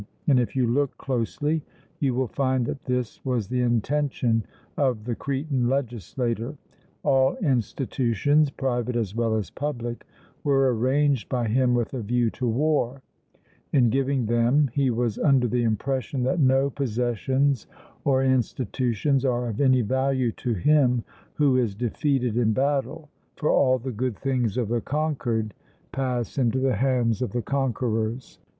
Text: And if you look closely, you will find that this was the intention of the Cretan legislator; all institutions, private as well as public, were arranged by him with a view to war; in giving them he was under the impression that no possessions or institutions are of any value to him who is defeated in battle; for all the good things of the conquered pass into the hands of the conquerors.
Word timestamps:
And 0.27 0.39
if 0.39 0.55
you 0.55 0.65
look 0.65 0.97
closely, 0.97 1.61
you 1.99 2.15
will 2.15 2.27
find 2.29 2.65
that 2.65 2.85
this 2.85 3.23
was 3.23 3.47
the 3.47 3.61
intention 3.61 4.43
of 4.75 5.03
the 5.03 5.13
Cretan 5.13 5.69
legislator; 5.69 6.55
all 7.03 7.35
institutions, 7.35 8.49
private 8.49 8.95
as 8.95 9.13
well 9.13 9.35
as 9.35 9.51
public, 9.51 10.07
were 10.43 10.73
arranged 10.73 11.29
by 11.29 11.47
him 11.49 11.75
with 11.75 11.93
a 11.93 12.01
view 12.01 12.31
to 12.31 12.47
war; 12.47 13.03
in 13.71 13.91
giving 13.91 14.25
them 14.25 14.71
he 14.73 14.89
was 14.89 15.19
under 15.19 15.47
the 15.47 15.61
impression 15.61 16.23
that 16.23 16.39
no 16.39 16.71
possessions 16.71 17.67
or 18.03 18.23
institutions 18.23 19.23
are 19.23 19.49
of 19.49 19.61
any 19.61 19.81
value 19.83 20.31
to 20.31 20.55
him 20.55 21.03
who 21.35 21.57
is 21.57 21.75
defeated 21.75 22.37
in 22.37 22.53
battle; 22.53 23.09
for 23.35 23.51
all 23.51 23.77
the 23.77 23.91
good 23.91 24.17
things 24.17 24.57
of 24.57 24.67
the 24.69 24.81
conquered 24.81 25.53
pass 25.91 26.39
into 26.39 26.57
the 26.57 26.77
hands 26.77 27.21
of 27.21 27.33
the 27.33 27.43
conquerors. 27.43 28.39